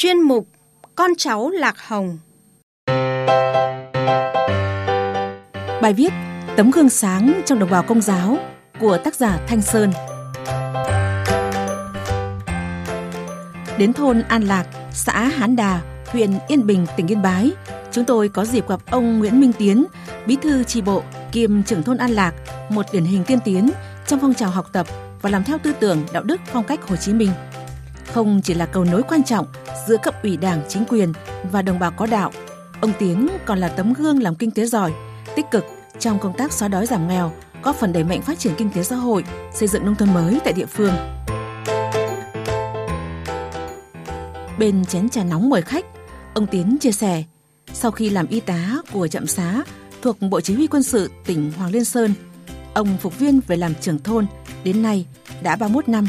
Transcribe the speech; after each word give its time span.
chuyên 0.00 0.20
mục 0.20 0.48
Con 0.94 1.10
cháu 1.18 1.50
Lạc 1.50 1.76
Hồng. 1.86 2.18
Bài 5.82 5.92
viết 5.96 6.12
Tấm 6.56 6.70
gương 6.70 6.88
sáng 6.88 7.42
trong 7.46 7.58
đồng 7.58 7.70
bào 7.70 7.82
công 7.82 8.00
giáo 8.00 8.38
của 8.80 8.98
tác 8.98 9.14
giả 9.14 9.38
Thanh 9.46 9.62
Sơn. 9.62 9.92
Đến 13.78 13.92
thôn 13.92 14.22
An 14.28 14.42
Lạc, 14.42 14.66
xã 14.92 15.24
Hán 15.24 15.56
Đà, 15.56 15.80
huyện 16.06 16.30
Yên 16.48 16.66
Bình, 16.66 16.86
tỉnh 16.96 17.06
Yên 17.06 17.22
Bái, 17.22 17.50
chúng 17.92 18.04
tôi 18.04 18.28
có 18.28 18.44
dịp 18.44 18.68
gặp 18.68 18.80
ông 18.90 19.18
Nguyễn 19.18 19.40
Minh 19.40 19.52
Tiến, 19.52 19.84
bí 20.26 20.36
thư 20.42 20.64
tri 20.64 20.80
bộ 20.80 21.02
kiêm 21.32 21.62
trưởng 21.62 21.82
thôn 21.82 21.96
An 21.96 22.10
Lạc, 22.10 22.34
một 22.68 22.86
điển 22.92 23.04
hình 23.04 23.24
tiên 23.24 23.38
tiến 23.44 23.70
trong 24.06 24.20
phong 24.20 24.34
trào 24.34 24.50
học 24.50 24.66
tập 24.72 24.86
và 25.22 25.30
làm 25.30 25.44
theo 25.44 25.58
tư 25.58 25.72
tưởng 25.80 26.06
đạo 26.12 26.22
đức 26.22 26.40
phong 26.52 26.64
cách 26.64 26.88
Hồ 26.88 26.96
Chí 26.96 27.12
Minh. 27.12 27.30
Không 28.12 28.40
chỉ 28.44 28.54
là 28.54 28.66
cầu 28.66 28.84
nối 28.84 29.02
quan 29.02 29.24
trọng 29.24 29.46
giữa 29.88 29.96
cấp 30.02 30.22
ủy 30.22 30.36
đảng, 30.36 30.62
chính 30.68 30.84
quyền 30.88 31.12
và 31.52 31.62
đồng 31.62 31.78
bào 31.78 31.90
có 31.90 32.06
đạo, 32.06 32.32
ông 32.80 32.92
Tiến 32.98 33.28
còn 33.46 33.58
là 33.58 33.68
tấm 33.68 33.92
gương 33.92 34.22
làm 34.22 34.34
kinh 34.34 34.50
tế 34.50 34.66
giỏi, 34.66 34.92
tích 35.36 35.46
cực 35.50 35.64
trong 35.98 36.18
công 36.18 36.36
tác 36.36 36.52
xóa 36.52 36.68
đói 36.68 36.86
giảm 36.86 37.08
nghèo, 37.08 37.32
góp 37.62 37.76
phần 37.76 37.92
đẩy 37.92 38.04
mạnh 38.04 38.22
phát 38.22 38.38
triển 38.38 38.52
kinh 38.58 38.70
tế 38.70 38.82
xã 38.82 38.96
hội, 38.96 39.24
xây 39.54 39.68
dựng 39.68 39.84
nông 39.84 39.94
thôn 39.94 40.14
mới 40.14 40.38
tại 40.44 40.52
địa 40.52 40.66
phương. 40.66 40.92
Bên 44.58 44.84
chén 44.84 45.08
trà 45.08 45.24
nóng 45.24 45.48
mời 45.48 45.62
khách, 45.62 45.84
ông 46.34 46.46
Tiến 46.46 46.76
chia 46.80 46.92
sẻ, 46.92 47.24
sau 47.72 47.90
khi 47.90 48.10
làm 48.10 48.26
y 48.26 48.40
tá 48.40 48.76
của 48.92 49.08
trạm 49.08 49.26
xá 49.26 49.62
thuộc 50.02 50.16
Bộ 50.20 50.40
Chỉ 50.40 50.54
huy 50.54 50.66
Quân 50.66 50.82
sự 50.82 51.10
tỉnh 51.26 51.52
Hoàng 51.56 51.70
Liên 51.70 51.84
Sơn, 51.84 52.14
ông 52.74 52.96
phục 53.00 53.18
viên 53.18 53.40
về 53.46 53.56
làm 53.56 53.74
trưởng 53.74 53.98
thôn, 53.98 54.26
đến 54.64 54.82
nay 54.82 55.06
đã 55.42 55.56
31 55.56 55.88
năm. 55.88 56.06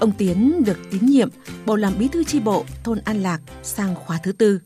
Ông 0.00 0.12
Tiến 0.12 0.64
được 0.64 0.78
tín 0.90 1.06
nhiệm 1.06 1.28
bầu 1.66 1.76
làm 1.76 1.92
bí 1.98 2.08
thư 2.08 2.24
tri 2.24 2.40
bộ 2.40 2.64
thôn 2.84 2.98
An 3.04 3.22
Lạc 3.22 3.40
sang 3.62 3.94
khóa 3.94 4.18
thứ 4.22 4.32
tư. 4.32 4.60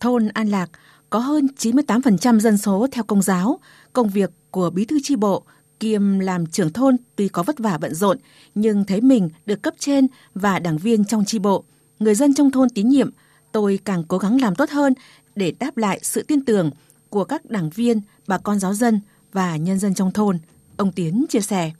Thôn 0.00 0.28
An 0.28 0.48
Lạc 0.48 0.70
có 1.10 1.18
hơn 1.18 1.46
98% 1.58 2.40
dân 2.40 2.58
số 2.58 2.86
theo 2.92 3.04
công 3.04 3.22
giáo, 3.22 3.60
công 3.92 4.08
việc 4.08 4.30
của 4.50 4.70
bí 4.70 4.84
thư 4.84 5.00
tri 5.02 5.16
bộ 5.16 5.42
kiêm 5.80 6.18
làm 6.18 6.46
trưởng 6.46 6.72
thôn 6.72 6.96
tuy 7.16 7.28
có 7.28 7.42
vất 7.42 7.58
vả 7.58 7.78
bận 7.78 7.94
rộn 7.94 8.18
nhưng 8.54 8.84
thấy 8.84 9.00
mình 9.00 9.30
được 9.46 9.62
cấp 9.62 9.74
trên 9.78 10.06
và 10.34 10.58
đảng 10.58 10.78
viên 10.78 11.04
trong 11.04 11.24
tri 11.24 11.38
bộ, 11.38 11.64
người 11.98 12.14
dân 12.14 12.34
trong 12.34 12.50
thôn 12.50 12.68
tín 12.70 12.88
nhiệm, 12.88 13.10
tôi 13.52 13.78
càng 13.84 14.04
cố 14.08 14.18
gắng 14.18 14.40
làm 14.40 14.54
tốt 14.54 14.70
hơn 14.70 14.94
để 15.34 15.52
đáp 15.58 15.76
lại 15.76 16.00
sự 16.02 16.22
tin 16.22 16.44
tưởng 16.44 16.70
của 17.10 17.24
các 17.24 17.50
đảng 17.50 17.70
viên, 17.70 18.00
bà 18.26 18.38
con 18.38 18.58
giáo 18.58 18.74
dân 18.74 19.00
và 19.32 19.56
nhân 19.56 19.78
dân 19.78 19.94
trong 19.94 20.12
thôn, 20.12 20.38
ông 20.76 20.92
Tiến 20.92 21.24
chia 21.28 21.40
sẻ. 21.40 21.72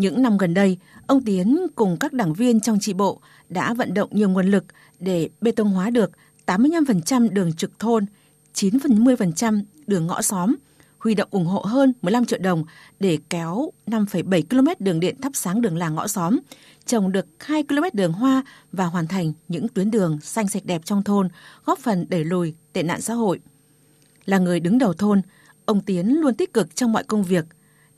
Những 0.00 0.22
năm 0.22 0.38
gần 0.38 0.54
đây, 0.54 0.78
ông 1.06 1.24
Tiến 1.24 1.66
cùng 1.74 1.96
các 2.00 2.12
đảng 2.12 2.32
viên 2.32 2.60
trong 2.60 2.80
tri 2.80 2.92
bộ 2.92 3.20
đã 3.48 3.74
vận 3.74 3.94
động 3.94 4.08
nhiều 4.12 4.28
nguồn 4.28 4.46
lực 4.46 4.64
để 4.98 5.28
bê 5.40 5.52
tông 5.52 5.70
hóa 5.70 5.90
được 5.90 6.10
85% 6.46 7.28
đường 7.30 7.52
trực 7.52 7.78
thôn, 7.78 8.06
90% 8.54 9.62
đường 9.86 10.06
ngõ 10.06 10.22
xóm, 10.22 10.56
huy 10.98 11.14
động 11.14 11.28
ủng 11.30 11.46
hộ 11.46 11.60
hơn 11.60 11.92
15 12.02 12.24
triệu 12.24 12.38
đồng 12.38 12.64
để 13.00 13.18
kéo 13.30 13.70
5,7 13.86 14.42
km 14.50 14.84
đường 14.84 15.00
điện 15.00 15.20
thắp 15.20 15.32
sáng 15.34 15.60
đường 15.60 15.76
làng 15.76 15.94
ngõ 15.94 16.06
xóm, 16.06 16.38
trồng 16.86 17.12
được 17.12 17.26
2 17.38 17.62
km 17.62 17.84
đường 17.92 18.12
hoa 18.12 18.44
và 18.72 18.84
hoàn 18.84 19.06
thành 19.06 19.32
những 19.48 19.68
tuyến 19.68 19.90
đường 19.90 20.20
xanh 20.20 20.48
sạch 20.48 20.64
đẹp 20.64 20.82
trong 20.84 21.02
thôn, 21.02 21.28
góp 21.64 21.78
phần 21.78 22.06
đẩy 22.08 22.24
lùi 22.24 22.54
tệ 22.72 22.82
nạn 22.82 23.00
xã 23.00 23.14
hội. 23.14 23.40
Là 24.24 24.38
người 24.38 24.60
đứng 24.60 24.78
đầu 24.78 24.92
thôn, 24.92 25.22
ông 25.64 25.80
Tiến 25.80 26.20
luôn 26.20 26.34
tích 26.34 26.52
cực 26.52 26.76
trong 26.76 26.92
mọi 26.92 27.04
công 27.04 27.22
việc, 27.22 27.44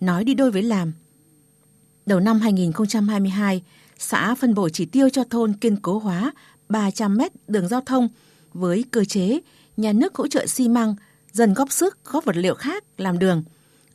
nói 0.00 0.24
đi 0.24 0.34
đôi 0.34 0.50
với 0.50 0.62
làm. 0.62 0.92
Đầu 2.06 2.20
năm 2.20 2.40
2022, 2.40 3.62
xã 3.98 4.34
phân 4.34 4.54
bổ 4.54 4.68
chỉ 4.68 4.86
tiêu 4.86 5.08
cho 5.08 5.24
thôn 5.24 5.52
kiên 5.52 5.76
cố 5.76 5.98
hóa 5.98 6.32
300 6.68 7.16
mét 7.16 7.32
đường 7.48 7.68
giao 7.68 7.80
thông 7.80 8.08
với 8.52 8.84
cơ 8.90 9.04
chế 9.04 9.40
nhà 9.76 9.92
nước 9.92 10.14
hỗ 10.14 10.28
trợ 10.28 10.46
xi 10.46 10.68
măng, 10.68 10.94
dần 11.32 11.54
góp 11.54 11.72
sức 11.72 12.04
góp 12.04 12.24
vật 12.24 12.36
liệu 12.36 12.54
khác 12.54 12.84
làm 12.98 13.18
đường. 13.18 13.44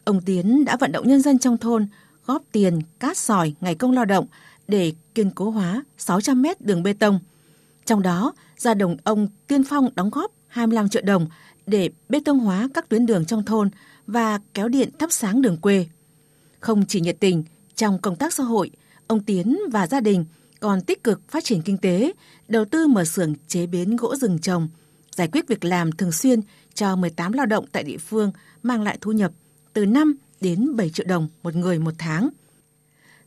Ông 0.03 0.22
Tiến 0.22 0.65
đã 0.65 0.76
vận 0.76 0.92
động 0.92 1.08
nhân 1.08 1.21
dân 1.21 1.39
trong 1.39 1.58
thôn 1.58 1.87
góp 2.26 2.43
tiền, 2.52 2.82
cát 2.99 3.17
sỏi, 3.17 3.54
ngày 3.61 3.76
công 3.76 3.92
lao 3.92 4.05
động 4.05 4.26
để 4.67 4.93
kiên 5.15 5.32
cố 5.32 5.49
hóa 5.49 5.83
600 5.98 6.42
mét 6.42 6.61
đường 6.61 6.83
bê 6.83 6.93
tông. 6.93 7.20
Trong 7.86 8.02
đó, 8.02 8.33
gia 8.58 8.73
đồng 8.73 8.98
ông 9.03 9.27
Tiên 9.48 9.64
Phong 9.64 9.89
đóng 9.95 10.09
góp 10.09 10.32
25 10.48 10.89
triệu 10.89 11.02
đồng 11.02 11.27
để 11.65 11.89
bê 12.09 12.20
tông 12.26 12.39
hóa 12.39 12.70
các 12.73 12.89
tuyến 12.89 13.05
đường 13.05 13.26
trong 13.26 13.45
thôn 13.45 13.70
và 14.08 14.39
kéo 14.53 14.67
điện 14.67 14.89
thắp 14.99 15.11
sáng 15.11 15.42
đường 15.42 15.58
quê. 15.58 15.87
Không 16.59 16.86
chỉ 16.86 17.02
nhiệt 17.02 17.17
tình 17.20 17.43
trong 17.77 18.02
công 18.02 18.15
tác 18.15 18.33
xã 18.33 18.43
hội, 18.43 18.71
ông 19.08 19.23
Tiến 19.23 19.60
và 19.71 19.88
gia 19.88 19.99
đình 19.99 20.26
còn 20.60 20.82
tích 20.82 21.04
cực 21.04 21.21
phát 21.30 21.43
triển 21.43 21.61
kinh 21.61 21.77
tế, 21.77 22.11
đầu 22.48 22.65
tư 22.65 22.88
mở 22.88 23.05
xưởng 23.05 23.33
chế 23.48 23.67
biến 23.67 23.95
gỗ 23.95 24.15
rừng 24.15 24.39
trồng, 24.39 24.70
giải 25.15 25.27
quyết 25.27 25.48
việc 25.48 25.65
làm 25.65 25.92
thường 25.92 26.11
xuyên 26.11 26.42
cho 26.73 26.95
18 26.95 27.33
lao 27.33 27.45
động 27.45 27.65
tại 27.71 27.83
địa 27.83 27.98
phương 27.98 28.32
mang 28.64 28.82
lại 28.82 28.98
thu 29.02 29.11
nhập 29.11 29.32
từ 29.73 29.86
5 29.86 30.17
đến 30.42 30.76
7 30.76 30.89
triệu 30.89 31.05
đồng 31.10 31.27
một 31.43 31.55
người 31.55 31.80
một 31.80 31.93
tháng. 31.98 32.30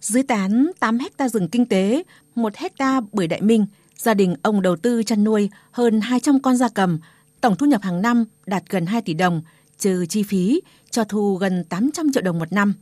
Dưới 0.00 0.22
tán 0.22 0.70
8 0.80 0.98
hecta 0.98 1.28
rừng 1.28 1.48
kinh 1.48 1.66
tế, 1.66 2.02
1 2.34 2.56
hecta 2.56 3.00
bưởi 3.12 3.26
đại 3.26 3.42
minh, 3.42 3.66
gia 3.96 4.14
đình 4.14 4.34
ông 4.42 4.62
đầu 4.62 4.76
tư 4.76 5.02
chăn 5.02 5.24
nuôi 5.24 5.50
hơn 5.70 6.00
200 6.00 6.40
con 6.40 6.56
gia 6.56 6.68
cầm, 6.68 6.98
tổng 7.40 7.56
thu 7.56 7.66
nhập 7.66 7.82
hàng 7.82 8.02
năm 8.02 8.24
đạt 8.46 8.62
gần 8.68 8.86
2 8.86 9.02
tỷ 9.02 9.14
đồng, 9.14 9.42
trừ 9.78 10.06
chi 10.08 10.22
phí, 10.22 10.60
cho 10.90 11.04
thu 11.04 11.34
gần 11.34 11.64
800 11.64 12.12
triệu 12.12 12.22
đồng 12.22 12.38
một 12.38 12.52
năm. 12.52 12.74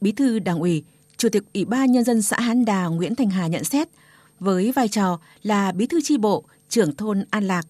Bí 0.00 0.12
thư 0.12 0.38
Đảng 0.38 0.60
ủy, 0.60 0.84
Chủ 1.16 1.28
tịch 1.28 1.42
Ủy 1.54 1.64
ban 1.64 1.92
Nhân 1.92 2.04
dân 2.04 2.22
xã 2.22 2.40
Hán 2.40 2.64
Đà 2.64 2.86
Nguyễn 2.86 3.14
Thành 3.14 3.30
Hà 3.30 3.46
nhận 3.46 3.64
xét, 3.64 3.88
với 4.40 4.72
vai 4.72 4.88
trò 4.88 5.18
là 5.42 5.72
bí 5.72 5.86
thư 5.86 6.00
chi 6.04 6.18
bộ, 6.18 6.44
trưởng 6.68 6.96
thôn 6.96 7.24
An 7.30 7.44
Lạc, 7.46 7.66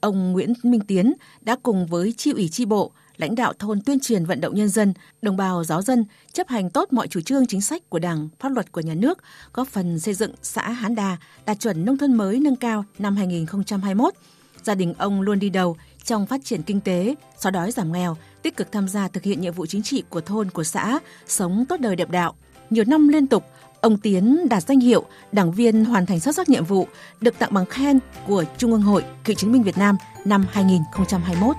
ông 0.00 0.32
Nguyễn 0.32 0.52
Minh 0.62 0.80
Tiến 0.80 1.12
đã 1.40 1.56
cùng 1.62 1.86
với 1.86 2.14
chi 2.16 2.30
ủy 2.30 2.48
chi 2.48 2.64
bộ, 2.64 2.92
lãnh 3.16 3.34
đạo 3.34 3.52
thôn 3.58 3.80
tuyên 3.80 4.00
truyền 4.00 4.24
vận 4.24 4.40
động 4.40 4.54
nhân 4.54 4.68
dân, 4.68 4.94
đồng 5.22 5.36
bào 5.36 5.64
giáo 5.64 5.82
dân 5.82 6.04
chấp 6.32 6.48
hành 6.48 6.70
tốt 6.70 6.92
mọi 6.92 7.08
chủ 7.08 7.20
trương 7.20 7.46
chính 7.46 7.60
sách 7.60 7.90
của 7.90 7.98
Đảng, 7.98 8.28
pháp 8.40 8.52
luật 8.52 8.72
của 8.72 8.80
nhà 8.80 8.94
nước, 8.94 9.18
góp 9.52 9.68
phần 9.68 10.00
xây 10.00 10.14
dựng 10.14 10.32
xã 10.42 10.70
Hán 10.70 10.94
Đà 10.94 11.16
đạt 11.46 11.60
chuẩn 11.60 11.84
nông 11.84 11.98
thôn 11.98 12.12
mới 12.12 12.40
nâng 12.40 12.56
cao 12.56 12.84
năm 12.98 13.16
2021. 13.16 14.14
Gia 14.62 14.74
đình 14.74 14.94
ông 14.98 15.20
luôn 15.20 15.38
đi 15.38 15.50
đầu 15.50 15.76
trong 16.04 16.26
phát 16.26 16.40
triển 16.44 16.62
kinh 16.62 16.80
tế, 16.80 17.14
xóa 17.38 17.50
đói 17.50 17.70
giảm 17.70 17.92
nghèo, 17.92 18.16
tích 18.42 18.56
cực 18.56 18.72
tham 18.72 18.88
gia 18.88 19.08
thực 19.08 19.22
hiện 19.22 19.40
nhiệm 19.40 19.52
vụ 19.52 19.66
chính 19.66 19.82
trị 19.82 20.02
của 20.08 20.20
thôn 20.20 20.50
của 20.50 20.64
xã, 20.64 20.98
sống 21.26 21.64
tốt 21.68 21.80
đời 21.80 21.96
đẹp 21.96 22.10
đạo. 22.10 22.34
Nhiều 22.70 22.84
năm 22.86 23.08
liên 23.08 23.26
tục, 23.26 23.44
ông 23.80 23.98
Tiến 23.98 24.48
đạt 24.48 24.62
danh 24.62 24.80
hiệu 24.80 25.04
đảng 25.32 25.52
viên 25.52 25.84
hoàn 25.84 26.06
thành 26.06 26.20
xuất 26.20 26.34
sắc 26.34 26.48
nhiệm 26.48 26.64
vụ, 26.64 26.88
được 27.20 27.38
tặng 27.38 27.54
bằng 27.54 27.66
khen 27.66 27.98
của 28.26 28.44
Trung 28.58 28.72
ương 28.72 28.82
Hội 28.82 29.04
Cựu 29.24 29.36
chiến 29.36 29.52
binh 29.52 29.62
Việt 29.62 29.78
Nam 29.78 29.96
năm 30.24 30.46
2021. 30.50 31.56